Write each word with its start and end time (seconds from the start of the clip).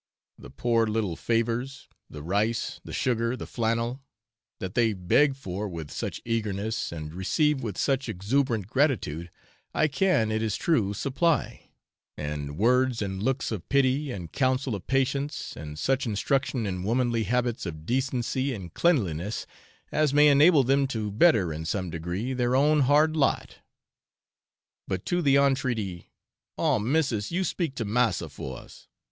The 0.39 0.49
poor 0.49 0.87
little 0.87 1.15
favours 1.15 1.87
the 2.09 2.23
rice, 2.23 2.81
the 2.83 2.91
sugar, 2.91 3.37
the 3.37 3.45
flannel 3.45 4.01
that 4.57 4.73
they 4.73 4.93
beg 4.93 5.35
for 5.35 5.69
with 5.69 5.91
such 5.91 6.23
eagerness, 6.25 6.91
and 6.91 7.13
receive 7.13 7.61
with 7.61 7.77
such 7.77 8.09
exuberant 8.09 8.65
gratitude, 8.65 9.29
I 9.75 9.87
can, 9.87 10.31
it 10.31 10.41
is 10.41 10.55
true, 10.57 10.95
supply, 10.95 11.69
and 12.17 12.57
words 12.57 13.03
and 13.03 13.21
looks 13.21 13.51
of 13.51 13.69
pity 13.69 14.09
and 14.11 14.31
counsel 14.31 14.73
of 14.73 14.87
patience 14.87 15.55
and 15.55 15.77
such 15.77 16.07
instruction 16.07 16.65
in 16.65 16.81
womanly 16.81 17.25
habits 17.25 17.67
of 17.67 17.85
decency 17.85 18.55
and 18.55 18.73
cleanliness, 18.73 19.45
as 19.91 20.15
may 20.15 20.29
enable 20.29 20.63
them 20.63 20.87
to 20.87 21.11
better, 21.11 21.53
in 21.53 21.63
some 21.63 21.91
degree, 21.91 22.33
their 22.33 22.55
own 22.55 22.79
hard 22.79 23.15
lot; 23.15 23.57
but 24.87 25.05
to 25.05 25.21
the 25.21 25.35
entreaty, 25.37 26.09
'Oh 26.57 26.79
missis, 26.79 27.31
you 27.31 27.43
speak 27.43 27.75
to 27.75 27.85
massa 27.85 28.29
for 28.29 28.57
us! 28.57 28.87